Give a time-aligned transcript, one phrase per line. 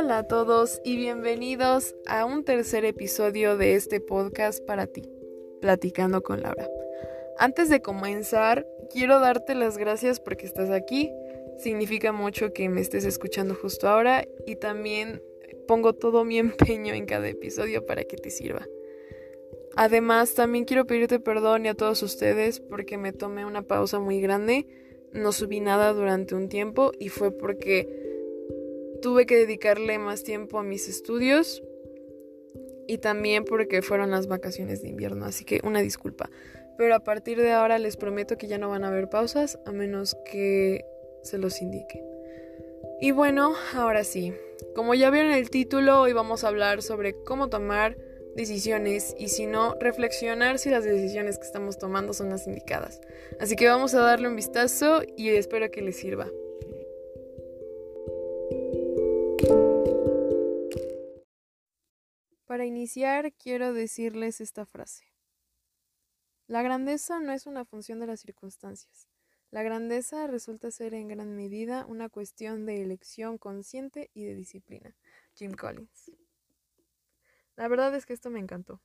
[0.00, 5.02] Hola a todos y bienvenidos a un tercer episodio de este podcast para ti,
[5.60, 6.68] Platicando con Laura.
[7.36, 11.10] Antes de comenzar, quiero darte las gracias porque estás aquí.
[11.58, 15.20] Significa mucho que me estés escuchando justo ahora y también
[15.66, 18.68] pongo todo mi empeño en cada episodio para que te sirva.
[19.74, 24.20] Además, también quiero pedirte perdón y a todos ustedes porque me tomé una pausa muy
[24.20, 24.64] grande.
[25.12, 27.97] No subí nada durante un tiempo y fue porque
[29.00, 31.62] tuve que dedicarle más tiempo a mis estudios
[32.86, 36.30] y también porque fueron las vacaciones de invierno, así que una disculpa.
[36.76, 39.72] Pero a partir de ahora les prometo que ya no van a haber pausas a
[39.72, 40.84] menos que
[41.22, 42.02] se los indique.
[43.00, 44.32] Y bueno, ahora sí,
[44.74, 47.96] como ya vieron el título, hoy vamos a hablar sobre cómo tomar
[48.36, 53.00] decisiones y si no, reflexionar si las decisiones que estamos tomando son las indicadas.
[53.40, 56.28] Así que vamos a darle un vistazo y espero que les sirva.
[62.58, 65.04] Para iniciar, quiero decirles esta frase.
[66.48, 69.06] La grandeza no es una función de las circunstancias.
[69.52, 74.96] La grandeza resulta ser en gran medida una cuestión de elección consciente y de disciplina.
[75.36, 76.10] Jim Collins.
[77.54, 78.82] La verdad es que esto me encantó.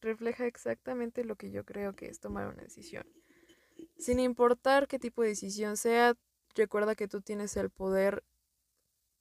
[0.00, 3.06] Refleja exactamente lo que yo creo que es tomar una decisión.
[3.96, 6.16] Sin importar qué tipo de decisión sea,
[6.56, 8.24] recuerda que tú tienes el poder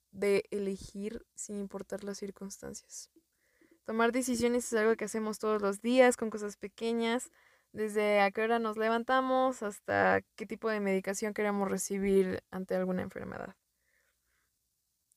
[0.09, 3.11] de elegir sin importar las circunstancias.
[3.85, 7.31] Tomar decisiones es algo que hacemos todos los días con cosas pequeñas,
[7.71, 13.03] desde a qué hora nos levantamos hasta qué tipo de medicación queremos recibir ante alguna
[13.03, 13.55] enfermedad.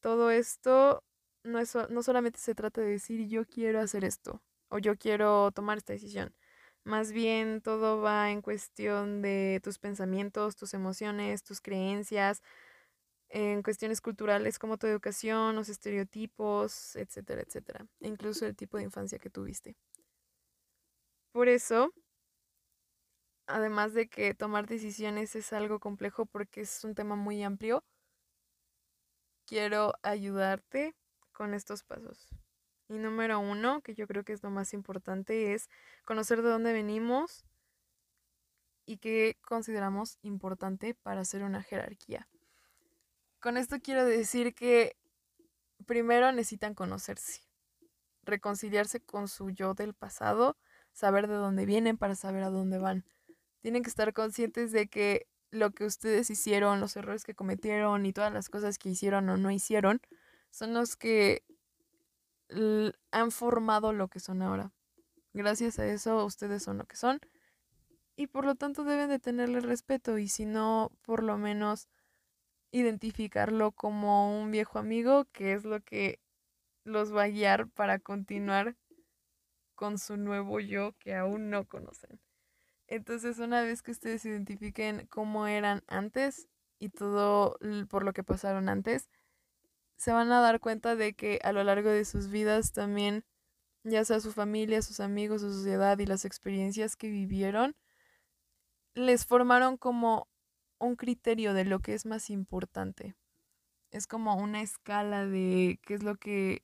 [0.01, 1.03] Todo esto
[1.45, 5.51] no, es, no solamente se trata de decir yo quiero hacer esto o yo quiero
[5.53, 6.35] tomar esta decisión.
[6.85, 12.43] Más bien todo va en cuestión de tus pensamientos, tus emociones, tus creencias,
[13.31, 18.85] en cuestiones culturales como tu educación, los estereotipos, etcétera, etcétera, e incluso el tipo de
[18.85, 19.77] infancia que tuviste.
[21.33, 21.93] Por eso,
[23.47, 27.85] además de que tomar decisiones es algo complejo porque es un tema muy amplio,
[29.47, 30.95] quiero ayudarte
[31.33, 32.29] con estos pasos.
[32.89, 35.69] Y número uno, que yo creo que es lo más importante, es
[36.05, 37.45] conocer de dónde venimos
[38.87, 42.29] y qué consideramos importante para hacer una jerarquía.
[43.41, 44.97] Con esto quiero decir que
[45.87, 47.43] primero necesitan conocerse,
[48.25, 50.57] reconciliarse con su yo del pasado,
[50.93, 53.05] saber de dónde vienen para saber a dónde van.
[53.61, 58.13] Tienen que estar conscientes de que lo que ustedes hicieron, los errores que cometieron y
[58.13, 60.01] todas las cosas que hicieron o no hicieron,
[60.51, 61.45] son los que
[63.11, 64.73] han formado lo que son ahora.
[65.33, 67.21] Gracias a eso ustedes son lo que son
[68.17, 71.89] y por lo tanto deben de tenerle respeto y si no, por lo menos
[72.71, 76.21] identificarlo como un viejo amigo, que es lo que
[76.85, 78.77] los va a guiar para continuar
[79.75, 82.21] con su nuevo yo que aún no conocen.
[82.89, 87.59] Entonces, una vez que ustedes identifiquen cómo eran antes y todo
[87.89, 89.09] por lo que pasaron antes,
[89.97, 93.25] se van a dar cuenta de que a lo largo de sus vidas también,
[93.85, 97.77] ya sea su familia, sus amigos, su sociedad y las experiencias que vivieron,
[98.95, 100.29] les formaron como
[100.79, 103.15] un criterio de lo que es más importante.
[103.91, 106.63] Es como una escala de qué es lo que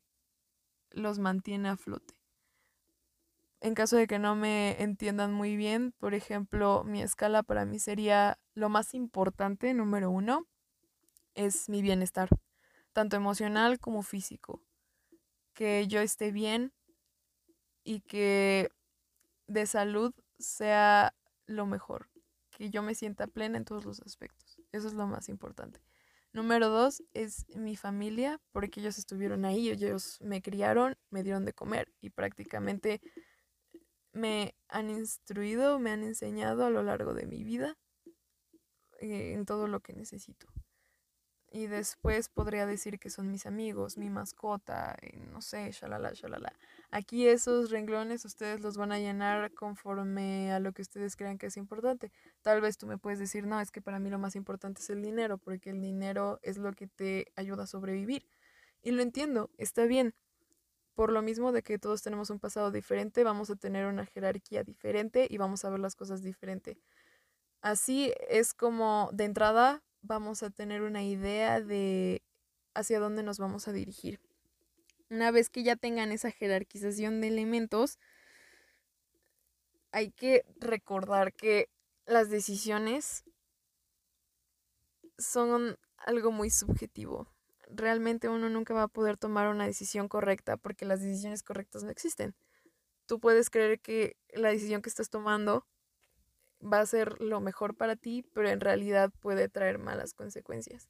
[0.91, 2.15] los mantiene a flote.
[3.61, 7.79] En caso de que no me entiendan muy bien, por ejemplo, mi escala para mí
[7.79, 10.47] sería lo más importante, número uno,
[11.35, 12.29] es mi bienestar,
[12.93, 14.61] tanto emocional como físico.
[15.55, 16.73] Que yo esté bien
[17.85, 18.69] y que
[19.47, 21.15] de salud sea
[21.47, 22.14] lo mejor
[22.57, 24.61] que yo me sienta plena en todos los aspectos.
[24.73, 25.81] Eso es lo más importante.
[26.33, 31.53] Número dos es mi familia, porque ellos estuvieron ahí, ellos me criaron, me dieron de
[31.53, 33.01] comer y prácticamente
[34.13, 37.77] me han instruido, me han enseñado a lo largo de mi vida
[39.01, 40.49] eh, en todo lo que necesito.
[41.53, 44.97] Y después podría decir que son mis amigos, mi mascota,
[45.31, 46.53] no sé, shalala, shalala.
[46.91, 51.47] Aquí esos renglones ustedes los van a llenar conforme a lo que ustedes crean que
[51.47, 52.13] es importante.
[52.43, 54.91] Tal vez tú me puedes decir, no, es que para mí lo más importante es
[54.91, 58.27] el dinero, porque el dinero es lo que te ayuda a sobrevivir.
[58.83, 60.15] Y lo entiendo, está bien.
[60.95, 64.63] Por lo mismo de que todos tenemos un pasado diferente, vamos a tener una jerarquía
[64.63, 66.79] diferente y vamos a ver las cosas diferente.
[67.61, 72.23] Así es como de entrada vamos a tener una idea de
[72.75, 74.21] hacia dónde nos vamos a dirigir.
[75.11, 77.99] Una vez que ya tengan esa jerarquización de elementos,
[79.93, 81.69] hay que recordar que
[82.07, 83.25] las decisiones
[85.19, 87.29] son algo muy subjetivo.
[87.69, 91.91] realmente uno nunca va a poder tomar una decisión correcta porque las decisiones correctas no
[91.91, 92.35] existen.
[93.07, 95.67] Tú puedes creer que la decisión que estás tomando
[96.61, 100.89] va a ser lo mejor para ti, pero en realidad puede traer malas consecuencias.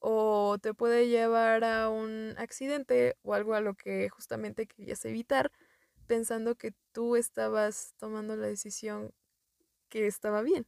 [0.00, 5.50] O te puede llevar a un accidente o algo a lo que justamente querías evitar,
[6.06, 9.12] pensando que tú estabas tomando la decisión
[9.88, 10.66] que estaba bien.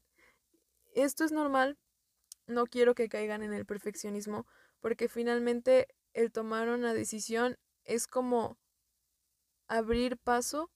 [0.94, 1.78] Esto es normal,
[2.46, 4.46] no quiero que caigan en el perfeccionismo,
[4.80, 8.58] porque finalmente el tomar una decisión es como
[9.68, 10.70] abrir paso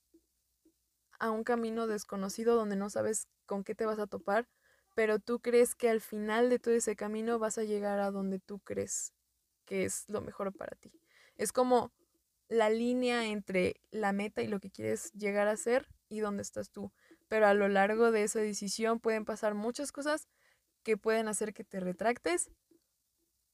[1.18, 4.48] a un camino desconocido donde no sabes con qué te vas a topar,
[4.94, 8.38] pero tú crees que al final de todo ese camino vas a llegar a donde
[8.38, 9.12] tú crees
[9.64, 10.92] que es lo mejor para ti.
[11.36, 11.92] Es como
[12.48, 16.70] la línea entre la meta y lo que quieres llegar a ser y dónde estás
[16.70, 16.92] tú.
[17.28, 20.28] Pero a lo largo de esa decisión pueden pasar muchas cosas
[20.82, 22.50] que pueden hacer que te retractes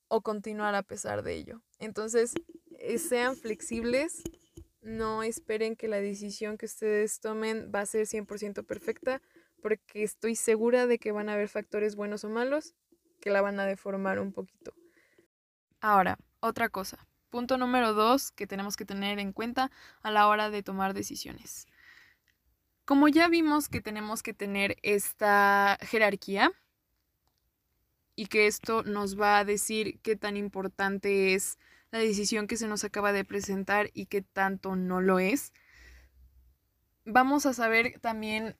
[0.09, 1.63] o continuar a pesar de ello.
[1.79, 2.35] Entonces,
[2.79, 4.23] eh, sean flexibles,
[4.83, 9.23] no esperen que la decisión que ustedes tomen va a ser 100% perfecta,
[9.61, 12.75] porque estoy segura de que van a haber factores buenos o malos
[13.21, 14.73] que la van a deformar un poquito.
[15.81, 17.07] Ahora, otra cosa.
[17.31, 19.71] Punto número dos que tenemos que tener en cuenta
[20.03, 21.67] a la hora de tomar decisiones.
[22.85, 26.53] Como ya vimos que tenemos que tener esta jerarquía,
[28.21, 31.59] y que esto nos va a decir qué tan importante es
[31.91, 35.55] la decisión que se nos acaba de presentar y qué tanto no lo es.
[37.07, 38.59] Vamos a saber también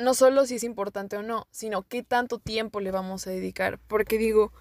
[0.00, 3.78] no solo si es importante o no, sino qué tanto tiempo le vamos a dedicar.
[3.86, 4.52] Porque digo,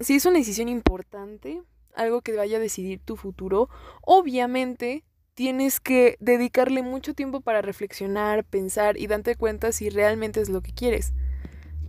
[0.00, 1.62] si es una decisión importante,
[1.94, 3.68] algo que vaya a decidir tu futuro,
[4.02, 5.04] obviamente
[5.34, 10.60] tienes que dedicarle mucho tiempo para reflexionar, pensar y darte cuenta si realmente es lo
[10.62, 11.12] que quieres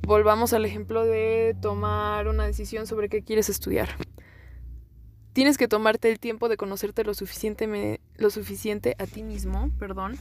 [0.06, 3.90] volvamos al ejemplo de tomar una decisión sobre qué quieres estudiar.
[5.34, 10.18] Tienes que tomarte el tiempo de conocerte lo suficiente, lo suficiente a ti mismo, perdón,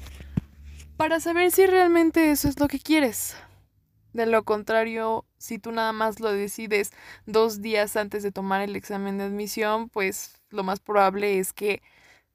[0.97, 3.37] para saber si realmente eso es lo que quieres.
[4.13, 6.93] De lo contrario, si tú nada más lo decides
[7.27, 11.83] dos días antes de tomar el examen de admisión, pues lo más probable es que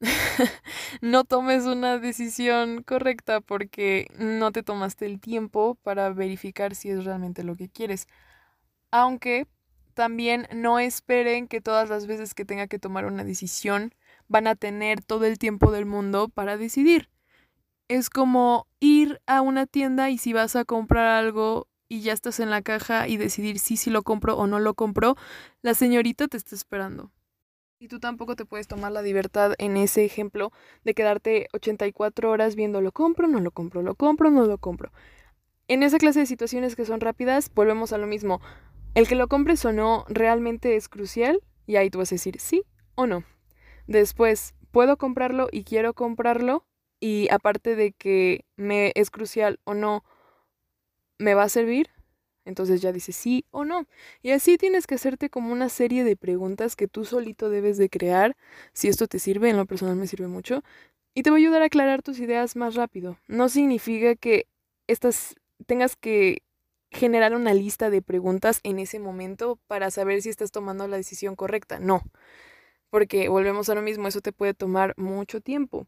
[1.01, 7.05] no tomes una decisión correcta porque no te tomaste el tiempo para verificar si es
[7.05, 8.07] realmente lo que quieres.
[8.91, 9.47] Aunque
[9.93, 13.93] también no esperen que todas las veces que tenga que tomar una decisión
[14.27, 17.09] van a tener todo el tiempo del mundo para decidir.
[17.89, 22.39] Es como ir a una tienda y si vas a comprar algo y ya estás
[22.39, 25.15] en la caja y decidir si, si lo compro o no lo compro,
[25.63, 27.11] la señorita te está esperando.
[27.79, 30.51] Y tú tampoco te puedes tomar la libertad en ese ejemplo
[30.83, 34.91] de quedarte 84 horas viendo lo compro, no lo compro, lo compro, no lo compro.
[35.67, 38.39] En esa clase de situaciones que son rápidas, volvemos a lo mismo.
[38.93, 42.39] El que lo compres o no realmente es crucial y ahí tú vas a decir
[42.39, 42.63] sí
[42.93, 43.23] o no.
[43.87, 46.65] Después, puedo comprarlo y quiero comprarlo
[46.99, 50.03] y aparte de que me es crucial o no,
[51.17, 51.89] me va a servir,
[52.45, 53.85] entonces ya dices sí o no.
[54.21, 57.89] Y así tienes que hacerte como una serie de preguntas que tú solito debes de
[57.89, 58.35] crear.
[58.73, 60.63] Si esto te sirve, en lo personal me sirve mucho.
[61.13, 63.17] Y te va a ayudar a aclarar tus ideas más rápido.
[63.27, 64.47] No significa que
[64.87, 65.35] estas
[65.67, 66.41] tengas que
[66.91, 71.35] generar una lista de preguntas en ese momento para saber si estás tomando la decisión
[71.35, 71.79] correcta.
[71.79, 72.01] No.
[72.89, 75.85] Porque volvemos a lo mismo, eso te puede tomar mucho tiempo.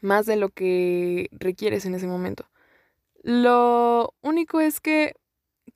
[0.00, 2.48] Más de lo que requieres en ese momento.
[3.22, 5.14] Lo único es que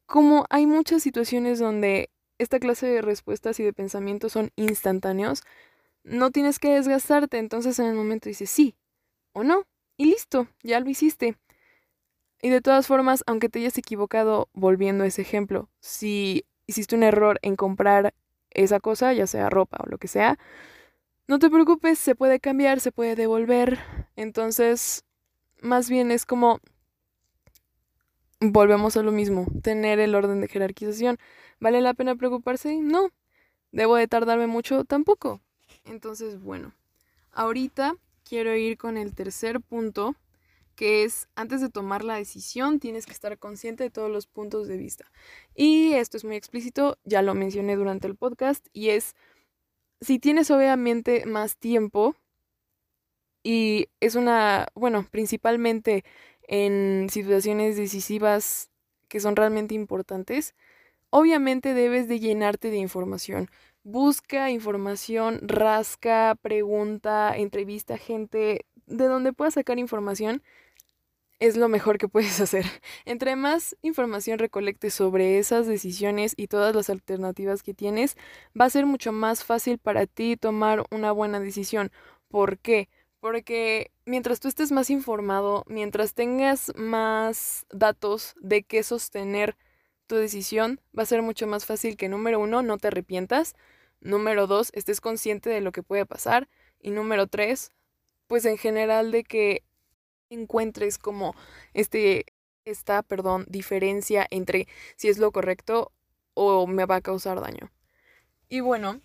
[0.07, 5.43] como hay muchas situaciones donde esta clase de respuestas y de pensamientos son instantáneos,
[6.05, 8.75] no tienes que desgastarte, entonces en el momento dices sí
[9.33, 9.65] o no,
[9.97, 11.37] y listo, ya lo hiciste.
[12.43, 17.05] Y de todas formas, aunque te hayas equivocado volviendo a ese ejemplo, si hiciste un
[17.05, 18.15] error en comprar
[18.51, 20.39] esa cosa, ya sea ropa o lo que sea,
[21.29, 23.79] no te preocupes, se puede cambiar, se puede devolver.
[24.17, 25.05] Entonces,
[25.61, 26.61] más bien es como
[28.51, 31.19] volvemos a lo mismo, tener el orden de jerarquización.
[31.61, 32.77] ¿Vale la pena preocuparse?
[32.77, 33.11] No.
[33.71, 34.85] ¿Debo de tardarme mucho?
[34.85, 35.41] Tampoco.
[35.85, 36.75] Entonces, bueno,
[37.31, 40.17] ahorita quiero ir con el tercer punto,
[40.75, 44.69] que es antes de tomar la decisión tienes que estar consciente de todos los puntos
[44.69, 45.11] de vista.
[45.55, 49.15] Y esto es muy explícito, ya lo mencioné durante el podcast, y es,
[50.01, 52.17] si tienes obviamente más tiempo,
[53.43, 56.05] y es una, bueno, principalmente
[56.45, 58.71] en situaciones decisivas
[59.09, 60.55] que son realmente importantes,
[61.11, 63.51] obviamente debes de llenarte de información.
[63.85, 70.43] Busca información, rasca, pregunta, entrevista gente de donde puedas sacar información.
[71.41, 72.65] es lo mejor que puedes hacer.
[73.05, 78.17] Entre más información recolectes sobre esas decisiones y todas las alternativas que tienes,
[78.59, 81.91] va a ser mucho más fácil para ti tomar una buena decisión.
[82.29, 82.89] ¿Por qué?
[83.23, 89.57] Porque mientras tú estés más informado, mientras tengas más datos de qué sostener
[90.09, 93.55] tu decisión, va a ser mucho más fácil que número uno, no te arrepientas.
[94.01, 96.49] Número dos, estés consciente de lo que puede pasar.
[96.81, 97.71] Y número tres,
[98.27, 99.63] pues en general de que
[100.29, 101.37] encuentres como
[101.75, 102.27] este,
[102.65, 105.93] esta, perdón, diferencia entre si es lo correcto
[106.35, 107.71] o me va a causar daño.
[108.49, 109.01] Y bueno,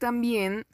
[0.00, 0.66] también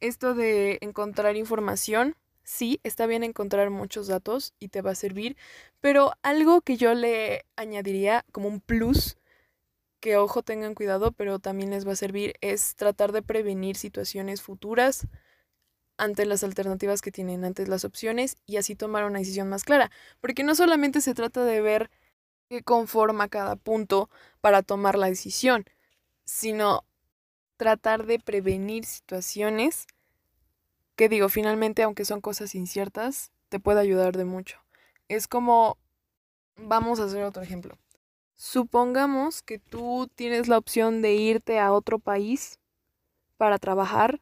[0.00, 5.36] esto de encontrar información, sí, está bien encontrar muchos datos y te va a servir,
[5.80, 9.16] pero algo que yo le añadiría como un plus,
[10.00, 14.42] que ojo tengan cuidado, pero también les va a servir, es tratar de prevenir situaciones
[14.42, 15.06] futuras
[15.96, 19.90] ante las alternativas que tienen, ante las opciones y así tomar una decisión más clara.
[20.20, 21.90] Porque no solamente se trata de ver
[22.48, 24.08] qué conforma cada punto
[24.40, 25.64] para tomar la decisión,
[26.24, 26.84] sino
[27.58, 29.86] tratar de prevenir situaciones
[30.96, 34.58] que digo, finalmente, aunque son cosas inciertas, te puede ayudar de mucho.
[35.08, 35.76] Es como,
[36.56, 37.76] vamos a hacer otro ejemplo.
[38.34, 42.58] Supongamos que tú tienes la opción de irte a otro país
[43.36, 44.20] para trabajar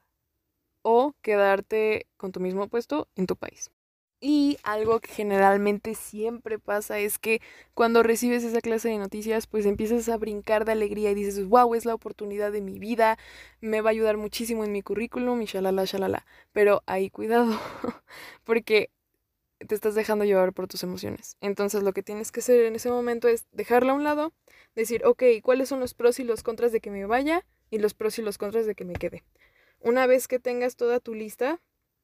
[0.83, 3.71] o quedarte con tu mismo puesto en tu país.
[4.20, 7.42] Y algo que generalmente siempre pasa es que
[7.75, 11.75] cuando recibes esa clase de noticias, pues empiezas a brincar de alegría y dices, wow,
[11.75, 13.18] es la oportunidad de mi vida,
[13.61, 16.26] me va a ayudar muchísimo en mi currículum y shalala, shalala.
[16.52, 17.61] Pero ahí cuidado,
[18.44, 18.90] porque
[19.58, 21.37] te estás dejando llevar por tus emociones.
[21.40, 24.32] Entonces lo que tienes que hacer en ese momento es dejarla a un lado,
[24.75, 27.44] decir, ok, ¿cuáles son los pros y los contras de que me vaya?
[27.70, 29.25] Y los pros y los contras de que me quede.
[29.80, 31.61] Una vez que tengas toda tu lista,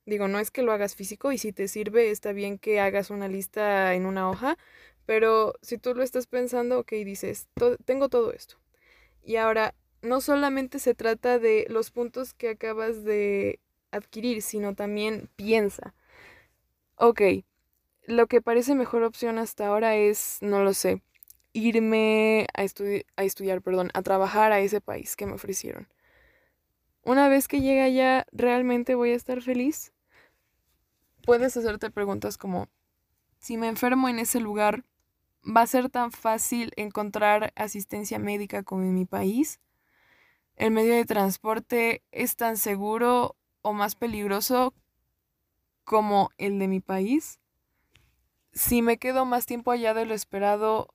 [0.07, 3.11] digo, no es que lo hagas físico y si te sirve está bien que hagas
[3.11, 4.59] una lista en una hoja,
[5.07, 7.49] pero si tú lo estás pensando, ok, dices,
[7.85, 8.57] tengo todo esto.
[9.25, 13.61] Y ahora, no solamente se trata de los puntos que acabas de
[13.93, 15.95] adquirir, sino también piensa,
[16.97, 17.21] ok,
[18.07, 21.03] lo que parece mejor opción hasta ahora es, no lo sé,
[21.53, 25.89] irme a, a estudiar, perdón, a trabajar a ese país que me ofrecieron
[27.03, 29.93] una vez que llegue allá, ¿realmente voy a estar feliz?
[31.25, 32.69] Puedes hacerte preguntas como,
[33.39, 34.85] si me enfermo en ese lugar,
[35.45, 39.61] ¿va a ser tan fácil encontrar asistencia médica como en mi país?
[40.57, 44.75] ¿El medio de transporte es tan seguro o más peligroso
[45.85, 47.41] como el de mi país?
[48.53, 50.95] Si me quedo más tiempo allá de lo esperado,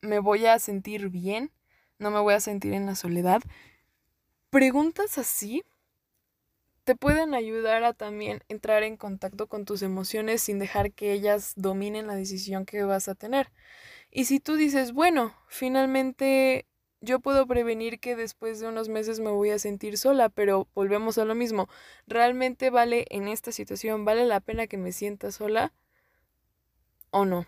[0.00, 1.52] ¿me voy a sentir bien?
[1.98, 3.42] ¿No me voy a sentir en la soledad?
[4.50, 5.62] Preguntas así
[6.84, 11.52] te pueden ayudar a también entrar en contacto con tus emociones sin dejar que ellas
[11.56, 13.52] dominen la decisión que vas a tener.
[14.10, 16.66] Y si tú dices, bueno, finalmente
[17.02, 21.18] yo puedo prevenir que después de unos meses me voy a sentir sola, pero volvemos
[21.18, 21.68] a lo mismo,
[22.06, 25.74] ¿realmente vale en esta situación, vale la pena que me sienta sola
[27.10, 27.46] o no?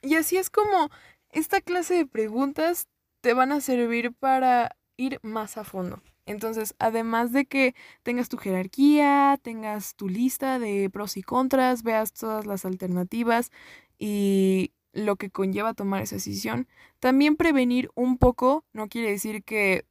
[0.00, 0.88] Y así es como
[1.28, 2.88] esta clase de preguntas
[3.20, 6.02] te van a servir para ir más a fondo.
[6.30, 12.12] Entonces, además de que tengas tu jerarquía, tengas tu lista de pros y contras, veas
[12.12, 13.50] todas las alternativas
[13.98, 16.68] y lo que conlleva tomar esa decisión,
[17.00, 19.86] también prevenir un poco, no quiere decir que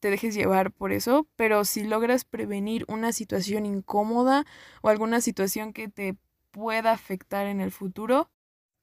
[0.00, 4.44] te dejes llevar por eso, pero si logras prevenir una situación incómoda
[4.82, 6.16] o alguna situación que te
[6.50, 8.30] pueda afectar en el futuro,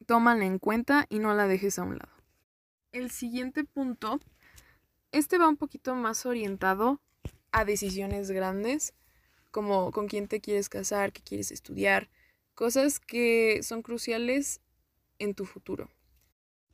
[0.06, 2.14] tómala en cuenta y no la dejes a un lado.
[2.94, 4.22] El siguiente punto
[5.12, 7.02] este va un poquito más orientado
[7.52, 8.94] a decisiones grandes,
[9.52, 12.10] como con quién te quieres casar, qué quieres estudiar,
[12.56, 14.62] cosas que son cruciales
[15.20, 15.90] en tu futuro.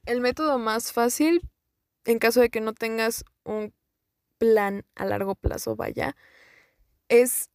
[0.06, 1.42] El método más fácil,
[2.06, 3.74] en caso de que no tengas un
[4.38, 6.16] plan a largo plazo, vaya,
[7.10, 7.50] es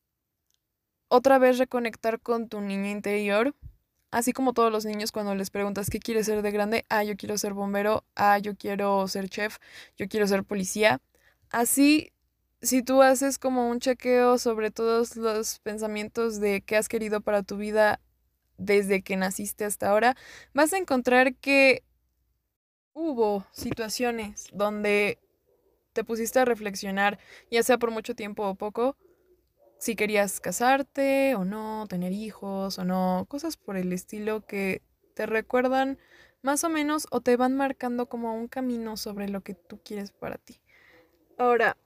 [1.08, 3.54] otra vez reconectar con tu niño interior
[4.12, 7.16] Así como todos los niños cuando les preguntas qué quieres ser de grande, ah, yo
[7.16, 9.56] quiero ser bombero, ah, yo quiero ser chef,
[9.96, 11.00] yo quiero ser policía.
[11.50, 12.12] Así,
[12.60, 17.42] si tú haces como un chequeo sobre todos los pensamientos de qué has querido para
[17.42, 18.00] tu vida
[18.58, 20.14] desde que naciste hasta ahora,
[20.52, 21.82] vas a encontrar que
[22.92, 25.18] hubo situaciones donde
[25.94, 27.18] te pusiste a reflexionar,
[27.50, 28.94] ya sea por mucho tiempo o poco,
[29.82, 34.80] si querías casarte o no, tener hijos o no, cosas por el estilo que
[35.14, 35.98] te recuerdan
[36.40, 40.12] más o menos o te van marcando como un camino sobre lo que tú quieres
[40.12, 40.60] para ti.
[41.36, 41.76] Ahora,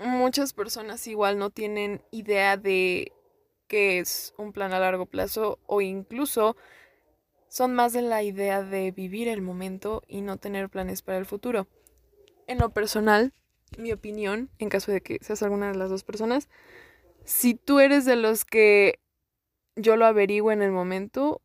[0.00, 3.12] muchas personas igual no tienen idea de
[3.68, 6.56] qué es un plan a largo plazo o incluso
[7.48, 11.26] son más de la idea de vivir el momento y no tener planes para el
[11.26, 11.68] futuro.
[12.48, 13.32] En lo personal,
[13.78, 16.48] mi opinión, en caso de que seas alguna de las dos personas,
[17.26, 19.00] si tú eres de los que
[19.74, 21.42] yo lo averiguo en el momento,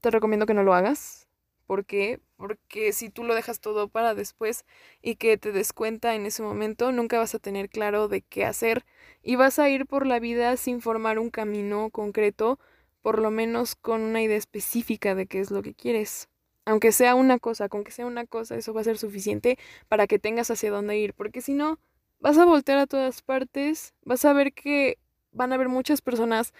[0.00, 1.26] te recomiendo que no lo hagas.
[1.66, 2.20] ¿Por qué?
[2.36, 4.64] Porque si tú lo dejas todo para después
[5.02, 8.44] y que te des cuenta en ese momento, nunca vas a tener claro de qué
[8.44, 8.84] hacer
[9.22, 12.60] y vas a ir por la vida sin formar un camino concreto,
[13.02, 16.28] por lo menos con una idea específica de qué es lo que quieres.
[16.66, 19.58] Aunque sea una cosa, con que sea una cosa, eso va a ser suficiente
[19.88, 21.80] para que tengas hacia dónde ir, porque si no,
[22.20, 24.98] vas a voltear a todas partes, vas a ver que
[25.36, 26.52] van a haber muchas personas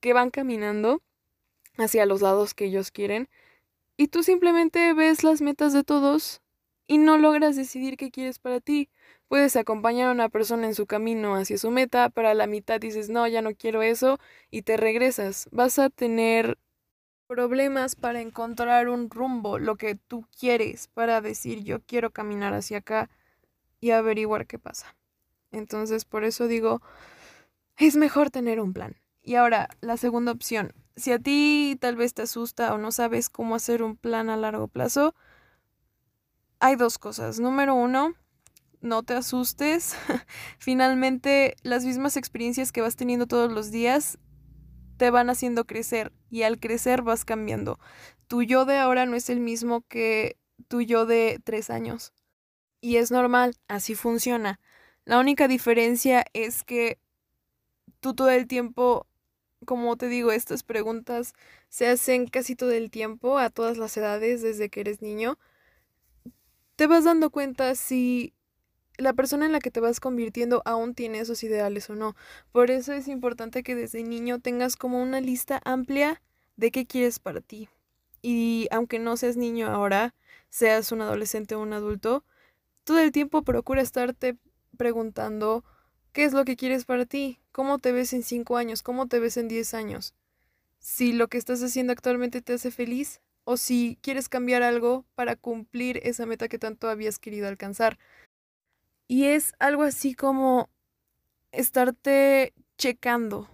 [0.00, 1.02] que van caminando
[1.76, 3.28] hacia los lados que ellos quieren
[3.96, 6.40] y tú simplemente ves las metas de todos
[6.86, 8.88] y no logras decidir qué quieres para ti.
[9.26, 12.80] Puedes acompañar a una persona en su camino hacia su meta, pero a la mitad
[12.80, 14.18] dices, no, ya no quiero eso,
[14.50, 15.48] y te regresas.
[15.50, 16.58] Vas a tener
[17.26, 22.78] problemas para encontrar un rumbo, lo que tú quieres, para decir, yo quiero caminar hacia
[22.78, 23.10] acá
[23.80, 24.96] y averiguar qué pasa.
[25.50, 26.80] Entonces, por eso digo,
[27.86, 28.96] es mejor tener un plan.
[29.22, 30.72] Y ahora, la segunda opción.
[30.96, 34.36] Si a ti tal vez te asusta o no sabes cómo hacer un plan a
[34.36, 35.14] largo plazo,
[36.60, 37.38] hay dos cosas.
[37.38, 38.14] Número uno,
[38.80, 39.94] no te asustes.
[40.58, 44.18] Finalmente, las mismas experiencias que vas teniendo todos los días
[44.96, 47.78] te van haciendo crecer y al crecer vas cambiando.
[48.26, 52.12] Tu yo de ahora no es el mismo que tu yo de tres años.
[52.80, 54.60] Y es normal, así funciona.
[55.04, 56.98] La única diferencia es que
[58.00, 59.06] tú todo el tiempo
[59.66, 61.34] como te digo, estas preguntas
[61.68, 65.38] se hacen casi todo el tiempo, a todas las edades, desde que eres niño.
[66.76, 68.34] Te vas dando cuenta si
[68.96, 72.14] la persona en la que te vas convirtiendo aún tiene esos ideales o no.
[72.52, 76.22] Por eso es importante que desde niño tengas como una lista amplia
[76.56, 77.68] de qué quieres para ti.
[78.22, 80.14] Y aunque no seas niño ahora,
[80.50, 82.24] seas un adolescente o un adulto,
[82.84, 84.36] todo el tiempo procura estarte
[84.76, 85.64] preguntando
[86.12, 87.38] ¿Qué es lo que quieres para ti?
[87.52, 88.82] ¿Cómo te ves en cinco años?
[88.82, 90.14] ¿Cómo te ves en diez años?
[90.78, 95.36] Si lo que estás haciendo actualmente te hace feliz o si quieres cambiar algo para
[95.36, 97.98] cumplir esa meta que tanto habías querido alcanzar.
[99.06, 100.68] Y es algo así como
[101.52, 103.48] estarte checando.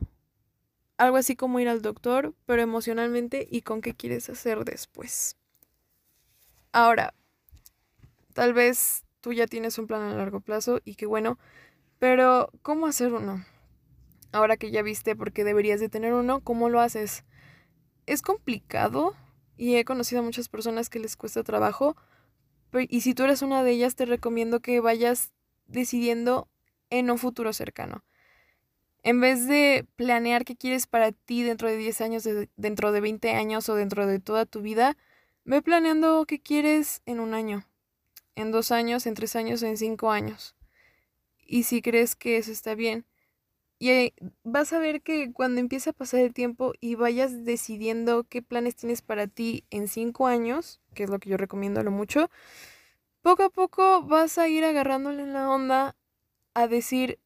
[0.97, 5.37] Algo así como ir al doctor, pero emocionalmente y con qué quieres hacer después.
[6.73, 7.15] Ahora,
[8.33, 11.39] tal vez tú ya tienes un plan a largo plazo y que bueno,
[12.05, 13.47] pero, ¿cómo hacer uno?
[14.31, 17.25] Ahora que ya viste por qué deberías de tener uno, ¿cómo lo haces?
[18.05, 19.15] Es complicado
[19.57, 21.97] y he conocido a muchas personas que les cuesta trabajo.
[22.91, 25.33] Y si tú eres una de ellas, te recomiendo que vayas
[25.67, 26.47] decidiendo
[26.91, 28.05] en un futuro cercano.
[29.03, 33.31] En vez de planear qué quieres para ti dentro de 10 años, dentro de 20
[33.31, 34.99] años o dentro de toda tu vida,
[35.47, 37.67] ve planeando qué quieres en un año,
[38.35, 40.55] en dos años, en tres años en cinco años
[41.47, 43.07] y si crees que eso está bien.
[43.79, 48.43] Y vas a ver que cuando empiece a pasar el tiempo y vayas decidiendo qué
[48.43, 51.91] planes tienes para ti en cinco años, que es lo que yo recomiendo a lo
[51.91, 52.31] mucho,
[53.23, 55.97] poco a poco vas a ir agarrándole la onda
[56.55, 57.21] a decir,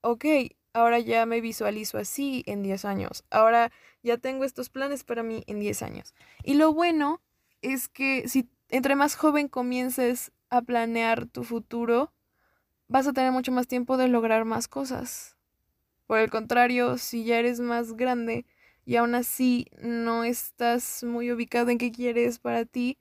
[0.00, 0.24] ok,
[0.72, 3.70] ahora ya me visualizo así en 10 años, ahora
[4.02, 6.14] ya tengo estos planes para mí en 10 años.
[6.42, 7.22] Y lo bueno
[7.60, 12.13] es que si entre más joven comiences a planear tu futuro,
[12.88, 15.36] vas a tener mucho más tiempo de lograr más cosas.
[16.06, 18.46] Por el contrario, si ya eres más grande
[18.84, 22.98] y aún así no estás muy ubicado en qué quieres para ti,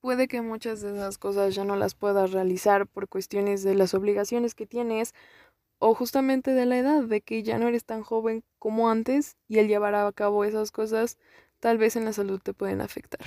[0.00, 3.94] puede que muchas de esas cosas ya no las puedas realizar por cuestiones de las
[3.94, 5.14] obligaciones que tienes
[5.78, 9.58] o justamente de la edad, de que ya no eres tan joven como antes y
[9.58, 11.18] el llevar a cabo esas cosas
[11.58, 13.20] tal vez en la salud te pueden afectar.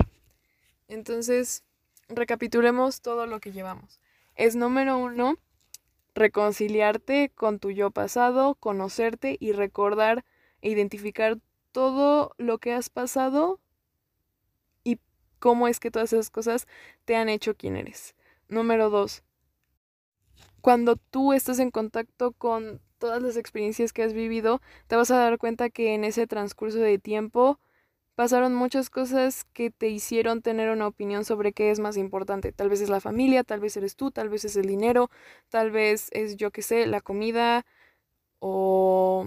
[0.88, 1.64] Entonces,
[2.08, 4.00] recapitulemos todo lo que llevamos.
[4.36, 5.38] Es número uno,
[6.18, 10.26] reconciliarte con tu yo pasado, conocerte y recordar
[10.62, 11.38] e identificar
[11.72, 13.60] todo lo que has pasado
[14.84, 15.00] y
[15.40, 16.68] cómo es que todas esas cosas
[17.06, 18.16] te han hecho quien eres.
[18.50, 19.24] Número dos,
[20.62, 25.18] cuando tú estás en contacto con todas las experiencias que has vivido, te vas a
[25.18, 27.60] dar cuenta que en ese transcurso de tiempo
[28.18, 32.52] pasaron muchas cosas que te hicieron tener una opinión sobre qué es más importante.
[32.52, 35.12] Tal vez es la familia, tal vez eres tú, tal vez es el dinero,
[35.50, 37.64] tal vez es, yo qué sé, la comida
[38.40, 39.24] o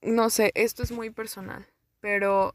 [0.00, 1.66] no sé, esto es muy personal,
[2.00, 2.54] pero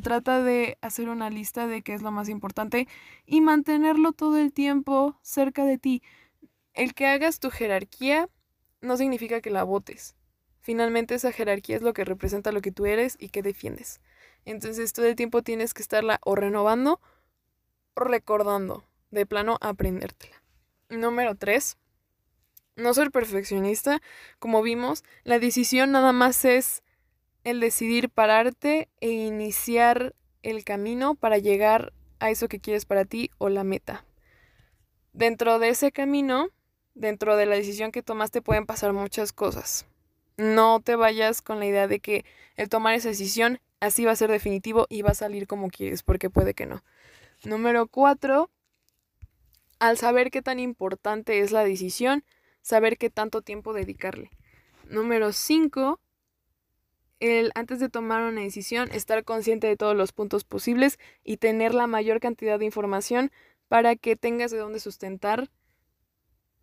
[0.00, 2.86] trata de hacer una lista de qué es lo más importante
[3.26, 6.02] y mantenerlo todo el tiempo cerca de ti.
[6.72, 8.28] El que hagas tu jerarquía
[8.80, 10.14] no significa que la votes.
[10.60, 14.00] Finalmente esa jerarquía es lo que representa lo que tú eres y que defiendes.
[14.44, 17.00] Entonces todo el tiempo tienes que estarla o renovando
[17.94, 18.84] o recordando.
[19.10, 20.42] De plano, aprendértela.
[20.88, 21.76] Número 3.
[22.76, 24.00] No ser perfeccionista.
[24.38, 26.82] Como vimos, la decisión nada más es
[27.44, 33.30] el decidir pararte e iniciar el camino para llegar a eso que quieres para ti
[33.38, 34.04] o la meta.
[35.12, 36.48] Dentro de ese camino,
[36.94, 39.86] dentro de la decisión que tomaste pueden pasar muchas cosas.
[40.36, 42.24] No te vayas con la idea de que
[42.56, 46.02] el tomar esa decisión así va a ser definitivo y va a salir como quieres,
[46.02, 46.82] porque puede que no.
[47.44, 48.50] Número cuatro,
[49.78, 52.24] al saber qué tan importante es la decisión,
[52.60, 54.30] saber qué tanto tiempo dedicarle.
[54.88, 55.98] Número cinco,
[57.18, 61.74] el antes de tomar una decisión, estar consciente de todos los puntos posibles y tener
[61.74, 63.32] la mayor cantidad de información
[63.68, 65.50] para que tengas de dónde sustentar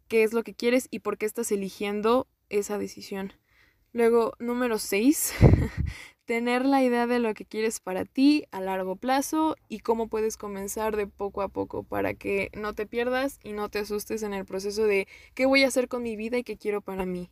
[0.07, 3.33] qué es lo que quieres y por qué estás eligiendo esa decisión.
[3.91, 5.33] Luego, número 6,
[6.25, 10.37] tener la idea de lo que quieres para ti a largo plazo y cómo puedes
[10.37, 14.35] comenzar de poco a poco para que no te pierdas y no te asustes en
[14.35, 17.31] el proceso de qué voy a hacer con mi vida y qué quiero para mí.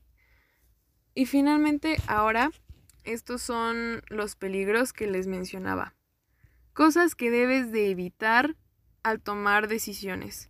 [1.13, 2.51] Y finalmente, ahora,
[3.03, 5.95] estos son los peligros que les mencionaba.
[6.73, 8.55] Cosas que debes de evitar
[9.03, 10.49] al tomar decisiones.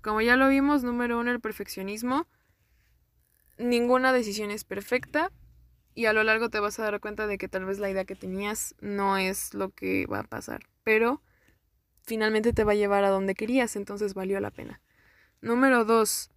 [0.00, 2.28] Como ya lo vimos, número uno, el perfeccionismo.
[3.58, 5.30] Ninguna decisión es perfecta
[5.94, 8.04] y a lo largo te vas a dar cuenta de que tal vez la idea
[8.04, 11.22] que tenías no es lo que va a pasar, pero
[12.02, 14.80] finalmente te va a llevar a donde querías, entonces valió la pena.
[15.40, 16.30] Número dos,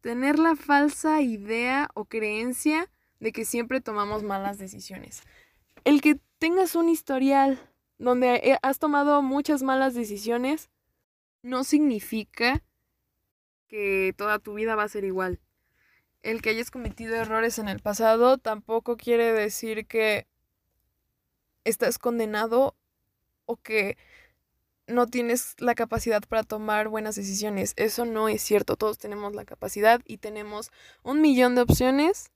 [0.00, 5.22] tener la falsa idea o creencia de que siempre tomamos malas decisiones.
[5.84, 7.58] El que tengas un historial
[7.98, 10.70] donde has tomado muchas malas decisiones
[11.42, 12.62] no significa
[13.68, 15.40] que toda tu vida va a ser igual.
[16.22, 20.26] El que hayas cometido errores en el pasado tampoco quiere decir que
[21.64, 22.76] estás condenado
[23.46, 23.96] o que
[24.86, 27.72] no tienes la capacidad para tomar buenas decisiones.
[27.76, 28.76] Eso no es cierto.
[28.76, 30.70] Todos tenemos la capacidad y tenemos
[31.02, 32.30] un millón de opciones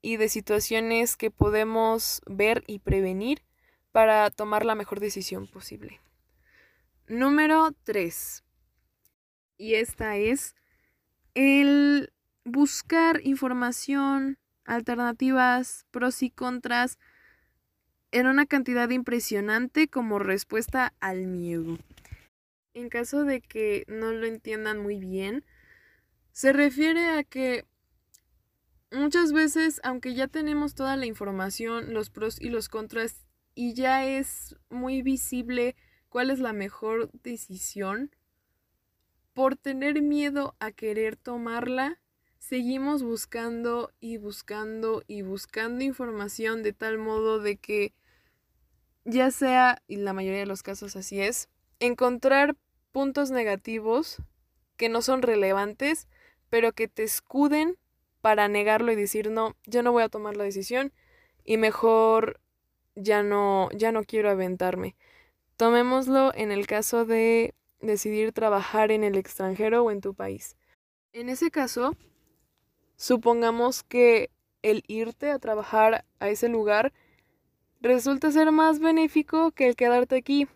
[0.00, 3.42] y de situaciones que podemos ver y prevenir
[3.90, 6.00] para tomar la mejor decisión posible.
[7.08, 8.44] Número 3.
[9.56, 10.54] Y esta es
[11.34, 12.12] el
[12.50, 16.98] buscar información, alternativas, pros y contras
[18.10, 21.78] en una cantidad impresionante como respuesta al miedo.
[22.74, 25.44] En caso de que no lo entiendan muy bien,
[26.32, 27.66] se refiere a que
[28.92, 34.06] muchas veces, aunque ya tenemos toda la información, los pros y los contras, y ya
[34.06, 35.74] es muy visible
[36.08, 38.14] cuál es la mejor decisión,
[39.34, 42.00] por tener miedo a querer tomarla,
[42.38, 47.92] seguimos buscando y buscando y buscando información de tal modo de que
[49.04, 51.48] ya sea, y la mayoría de los casos así es,
[51.80, 52.56] encontrar
[52.92, 54.18] puntos negativos
[54.76, 56.08] que no son relevantes,
[56.50, 57.76] pero que te escuden
[58.20, 60.92] para negarlo y decir, no, yo no voy a tomar la decisión
[61.44, 62.40] y mejor
[62.94, 64.96] ya no, ya no quiero aventarme.
[65.56, 70.56] Tomémoslo en el caso de decidir trabajar en el extranjero o en tu país.
[71.12, 71.96] En ese caso,
[72.98, 74.30] supongamos que
[74.60, 76.92] el irte a trabajar a ese lugar
[77.80, 80.48] resulta ser más benéfico que el quedarte aquí.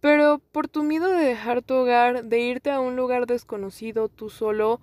[0.00, 4.28] Pero por tu miedo de dejar tu hogar, de irte a un lugar desconocido tú
[4.28, 4.80] solo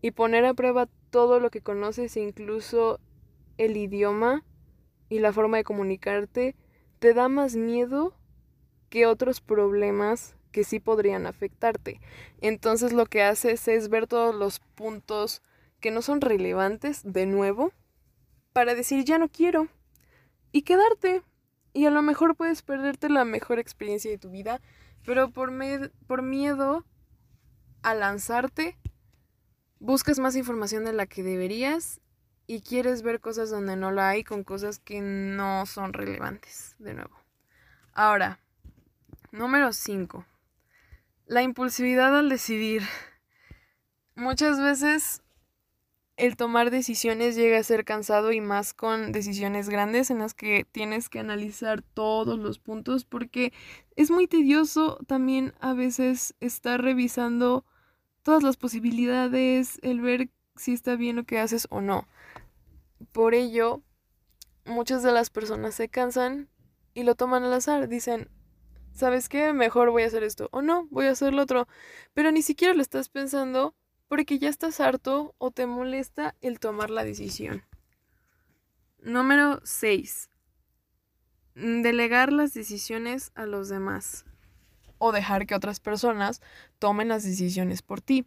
[0.00, 2.98] y poner a prueba todo lo que conoces incluso
[3.58, 4.42] el idioma
[5.08, 6.56] y la forma de comunicarte,
[6.98, 8.14] te da más miedo
[8.88, 12.00] que otros problemas que sí podrían afectarte.
[12.40, 15.42] Entonces lo que haces es ver todos los puntos
[15.84, 17.70] que no son relevantes de nuevo
[18.54, 19.68] para decir ya no quiero
[20.50, 21.22] y quedarte.
[21.74, 24.62] Y a lo mejor puedes perderte la mejor experiencia de tu vida,
[25.04, 25.52] pero por,
[26.06, 26.86] por miedo
[27.82, 28.78] a lanzarte,
[29.78, 32.00] buscas más información de la que deberías
[32.46, 36.94] y quieres ver cosas donde no la hay con cosas que no son relevantes, de
[36.94, 37.20] nuevo.
[37.92, 38.40] Ahora,
[39.32, 40.24] Número 5.
[41.26, 42.84] La impulsividad al decidir.
[44.14, 45.23] Muchas veces
[46.16, 50.64] el tomar decisiones llega a ser cansado y más con decisiones grandes en las que
[50.70, 53.52] tienes que analizar todos los puntos porque
[53.96, 57.64] es muy tedioso también a veces estar revisando
[58.22, 62.06] todas las posibilidades, el ver si está bien lo que haces o no.
[63.12, 63.82] Por ello,
[64.64, 66.48] muchas de las personas se cansan
[66.94, 67.88] y lo toman al azar.
[67.88, 68.30] Dicen,
[68.92, 69.52] ¿sabes qué?
[69.52, 71.66] Mejor voy a hacer esto o no, voy a hacer lo otro.
[72.14, 73.74] Pero ni siquiera lo estás pensando
[74.14, 77.64] porque ya estás harto o te molesta el tomar la decisión.
[79.02, 80.30] Número 6.
[81.56, 84.24] mm, delegar las decisiones a los demás
[84.98, 86.42] o dejar que otras personas
[86.78, 88.24] tomen las decisiones por ti.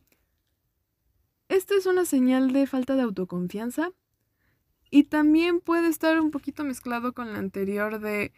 [1.48, 3.92] Esta es una señal de falta de autoconfianza
[4.92, 8.34] y también puede estar un poquito mezclado con la anterior de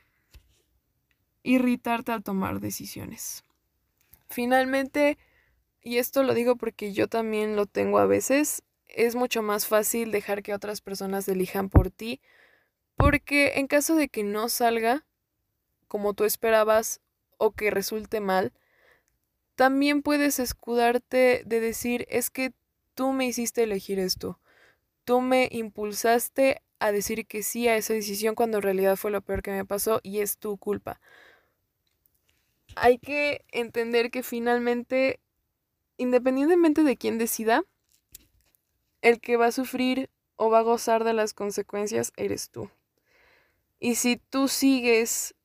[1.42, 3.44] irritarte al tomar decisiones.
[4.30, 5.18] Finalmente,
[5.82, 10.12] y esto lo digo porque yo también lo tengo a veces, es mucho más fácil
[10.12, 12.22] dejar que otras personas elijan por ti,
[12.96, 15.06] porque en caso de que no salga
[15.88, 17.02] como tú esperabas
[17.38, 18.54] o que resulte mal,
[19.56, 22.54] también puedes escudarte de decir es que
[22.96, 24.39] tú me hiciste elegir esto,
[25.06, 29.22] tú me impulsaste a decir que sí a esa decisión cuando en realidad fue lo
[29.22, 31.00] peor que me pasó y es tu culpa
[32.76, 35.20] hay que entender que finalmente,
[36.00, 37.64] independientemente de quién decida,
[39.02, 42.72] el que va a sufrir o va a gozar de las consecuencias eres tú.
[43.80, 45.36] Y si tú sigues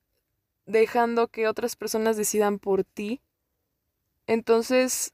[0.67, 3.21] dejando que otras personas decidan por ti,
[4.27, 5.13] entonces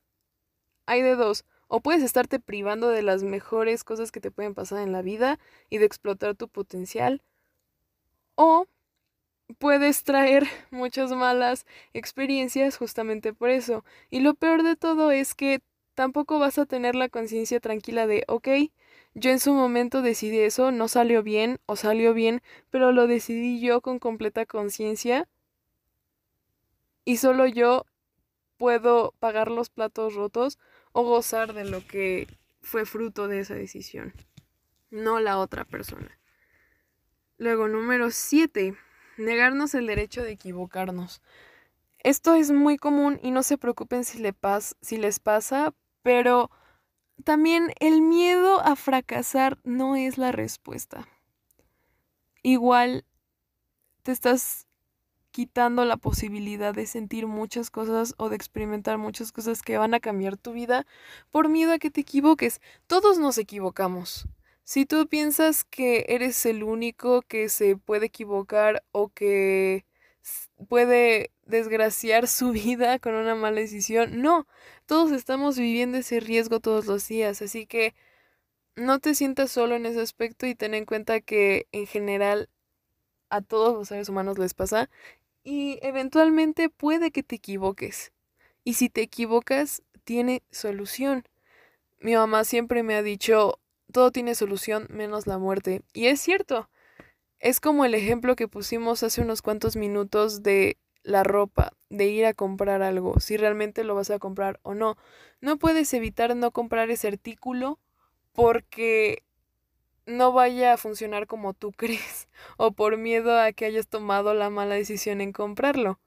[0.87, 1.44] hay de dos.
[1.68, 5.38] O puedes estarte privando de las mejores cosas que te pueden pasar en la vida
[5.68, 7.22] y de explotar tu potencial.
[8.35, 8.66] O
[9.58, 13.84] puedes traer muchas malas experiencias justamente por eso.
[14.10, 15.60] Y lo peor de todo es que
[15.94, 18.48] tampoco vas a tener la conciencia tranquila de, ok,
[19.14, 23.60] yo en su momento decidí eso, no salió bien o salió bien, pero lo decidí
[23.60, 25.28] yo con completa conciencia
[27.04, 27.86] y solo yo
[28.56, 30.58] puedo pagar los platos rotos
[30.92, 32.28] o gozar de lo que
[32.60, 34.12] fue fruto de esa decisión,
[34.90, 36.18] no la otra persona.
[37.36, 38.76] Luego, número 7
[39.16, 41.20] negarnos el derecho de equivocarnos.
[42.02, 44.22] Esto es muy común y no se preocupen si,
[44.80, 46.50] si les pasa, pero
[47.24, 51.06] también el miedo a fracasar no es la respuesta.
[52.42, 53.04] Igual
[54.02, 54.66] te estás
[55.30, 60.00] quitando la posibilidad de sentir muchas cosas o de experimentar muchas cosas que van a
[60.00, 60.86] cambiar tu vida
[61.30, 62.60] por miedo a que te equivoques.
[62.86, 64.26] Todos nos equivocamos.
[64.70, 69.85] Si tú piensas que eres el único que se puede equivocar o que
[70.68, 74.46] puede desgraciar su vida con una mala decisión, no,
[74.87, 77.96] todos estamos viviendo ese riesgo todos los días, así que
[78.76, 82.48] no te sientas solo en ese aspecto y ten en cuenta que en general
[83.28, 84.88] a todos los seres humanos les pasa
[85.42, 88.12] y eventualmente puede que te equivoques.
[88.62, 91.24] Y si te equivocas, tiene solución.
[91.98, 93.59] Mi mamá siempre me ha dicho,
[93.90, 95.83] todo tiene solución menos la muerte.
[95.92, 96.68] Y es cierto.
[97.38, 102.26] Es como el ejemplo que pusimos hace unos cuantos minutos de la ropa, de ir
[102.26, 104.96] a comprar algo, si realmente lo vas a comprar o no.
[105.40, 107.79] No puedes evitar no comprar ese artículo
[108.33, 109.24] porque
[110.07, 114.50] no vaya a funcionar como tú crees o por miedo a que hayas tomado la
[114.50, 116.00] mala decisión en comprarlo.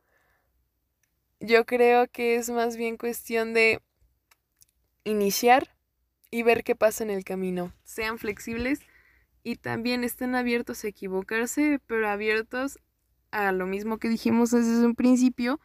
[1.39, 3.82] Yo creo que es más bien cuestión de
[5.04, 5.72] iniciar
[6.34, 7.72] y ver qué pasa en el camino.
[7.84, 8.80] Sean flexibles
[9.43, 12.80] y también estén abiertos a equivocarse, pero abiertos
[13.30, 15.60] a lo mismo que dijimos desde un principio,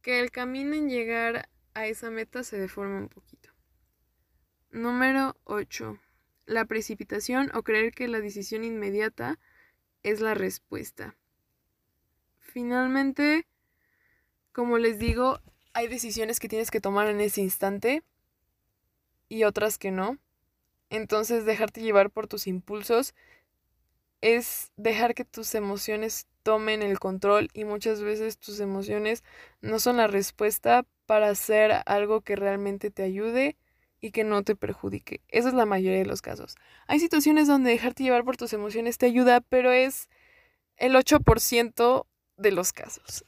[0.00, 3.50] que el camino en llegar a esa meta se deforma un poquito.
[4.70, 5.98] Número 8.
[6.46, 9.40] La precipitación o creer que la decisión inmediata
[10.04, 11.16] es la respuesta.
[12.38, 13.48] Finalmente,
[14.52, 15.40] como les digo,
[15.72, 18.04] hay decisiones que tienes que tomar en ese instante
[19.28, 20.18] y otras que no.
[20.90, 23.14] Entonces dejarte llevar por tus impulsos
[24.20, 29.22] es dejar que tus emociones tomen el control y muchas veces tus emociones
[29.60, 33.56] no son la respuesta para hacer algo que realmente te ayude
[34.00, 35.20] y que no te perjudique.
[35.28, 36.56] Esa es la mayoría de los casos.
[36.86, 40.08] Hay situaciones donde dejarte llevar por tus emociones te ayuda, pero es
[40.76, 43.24] el 8% de los casos.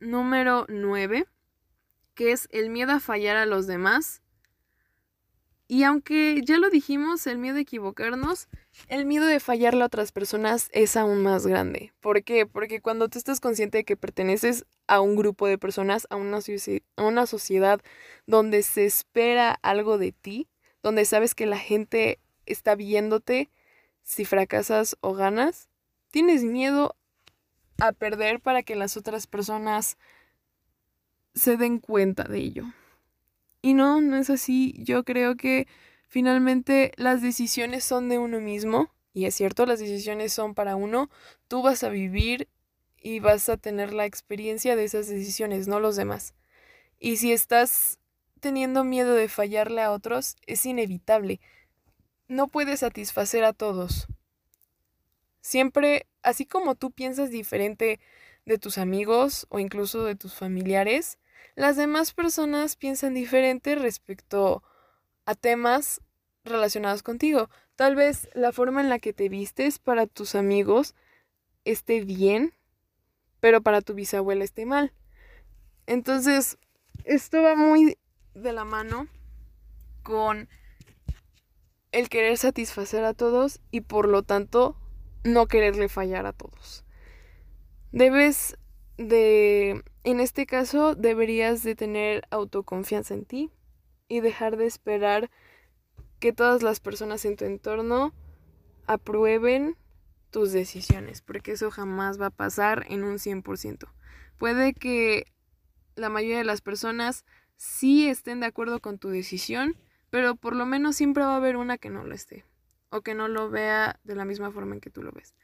[0.00, 1.26] Número 9
[2.18, 4.22] que es el miedo a fallar a los demás.
[5.68, 8.48] Y aunque ya lo dijimos, el miedo a equivocarnos,
[8.88, 11.92] el miedo de fallarle a otras personas es aún más grande.
[12.00, 12.44] ¿Por qué?
[12.44, 16.38] Porque cuando tú estás consciente de que perteneces a un grupo de personas, a una,
[16.96, 17.80] a una sociedad
[18.26, 20.48] donde se espera algo de ti,
[20.82, 23.48] donde sabes que la gente está viéndote
[24.02, 25.68] si fracasas o ganas,
[26.10, 26.96] tienes miedo
[27.78, 29.98] a perder para que las otras personas
[31.38, 32.64] se den cuenta de ello.
[33.62, 34.74] Y no, no es así.
[34.78, 35.66] Yo creo que
[36.08, 38.90] finalmente las decisiones son de uno mismo.
[39.12, 41.10] Y es cierto, las decisiones son para uno.
[41.48, 42.48] Tú vas a vivir
[43.00, 46.34] y vas a tener la experiencia de esas decisiones, no los demás.
[46.98, 47.98] Y si estás
[48.40, 51.40] teniendo miedo de fallarle a otros, es inevitable.
[52.28, 54.06] No puedes satisfacer a todos.
[55.40, 58.00] Siempre así como tú piensas diferente
[58.44, 61.18] de tus amigos o incluso de tus familiares,
[61.54, 64.62] las demás personas piensan diferente respecto
[65.24, 66.00] a temas
[66.44, 67.50] relacionados contigo.
[67.76, 70.94] Tal vez la forma en la que te vistes para tus amigos
[71.64, 72.54] esté bien,
[73.40, 74.92] pero para tu bisabuela esté mal.
[75.86, 76.58] Entonces,
[77.04, 77.98] esto va muy
[78.34, 79.08] de la mano
[80.02, 80.48] con
[81.92, 84.76] el querer satisfacer a todos y por lo tanto
[85.24, 86.84] no quererle fallar a todos.
[87.92, 88.58] Debes
[88.96, 93.50] de, en este caso, deberías de tener autoconfianza en ti
[94.08, 95.30] y dejar de esperar
[96.18, 98.14] que todas las personas en tu entorno
[98.86, 99.76] aprueben
[100.30, 103.88] tus decisiones, porque eso jamás va a pasar en un 100%.
[104.38, 105.26] Puede que
[105.94, 107.24] la mayoría de las personas
[107.56, 109.76] sí estén de acuerdo con tu decisión,
[110.10, 112.44] pero por lo menos siempre va a haber una que no lo esté
[112.90, 115.34] o que no lo vea de la misma forma en que tú lo ves.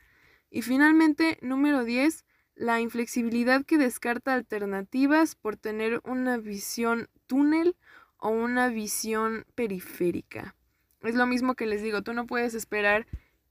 [0.51, 7.77] Y finalmente, número 10, la inflexibilidad que descarta alternativas por tener una visión túnel
[8.19, 10.55] o una visión periférica.
[11.03, 13.07] Es lo mismo que les digo, tú no puedes esperar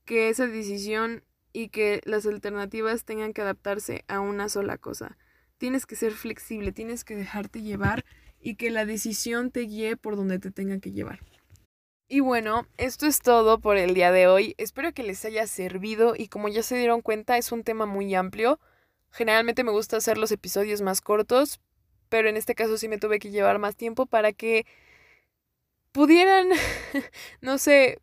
[0.05, 5.17] que esa decisión y que las alternativas tengan que adaptarse a una sola cosa.
[5.57, 8.03] Tienes que ser flexible, tienes que dejarte llevar
[8.39, 11.19] y que la decisión te guíe por donde te tenga que llevar.
[12.07, 14.55] Y bueno, esto es todo por el día de hoy.
[14.57, 18.13] Espero que les haya servido y como ya se dieron cuenta es un tema muy
[18.13, 18.59] amplio.
[19.13, 21.61] Generalmente me gusta hacer los episodios más cortos,
[22.09, 24.65] pero en este caso sí me tuve que llevar más tiempo para que
[25.91, 26.49] pudieran,
[27.41, 27.99] no sé,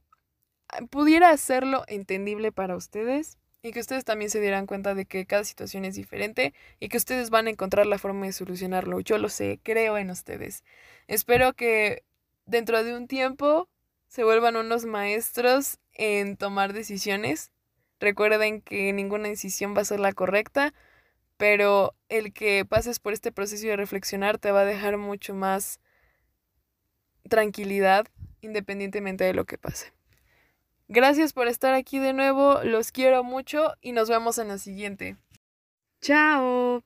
[0.88, 5.42] pudiera hacerlo entendible para ustedes y que ustedes también se dieran cuenta de que cada
[5.42, 9.00] situación es diferente y que ustedes van a encontrar la forma de solucionarlo.
[9.00, 10.62] Yo lo sé, creo en ustedes.
[11.08, 12.04] Espero que
[12.46, 13.68] dentro de un tiempo
[14.06, 17.50] se vuelvan unos maestros en tomar decisiones.
[17.98, 20.72] Recuerden que ninguna decisión va a ser la correcta,
[21.40, 25.80] pero el que pases por este proceso de reflexionar te va a dejar mucho más
[27.30, 28.06] tranquilidad
[28.42, 29.94] independientemente de lo que pase.
[30.88, 35.16] Gracias por estar aquí de nuevo, los quiero mucho y nos vemos en la siguiente.
[36.02, 36.84] Chao.